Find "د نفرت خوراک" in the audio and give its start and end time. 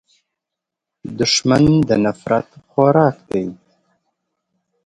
1.87-3.17